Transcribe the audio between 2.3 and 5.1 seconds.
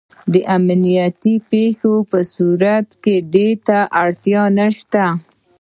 صورت کې دې ته اړتیا نشته.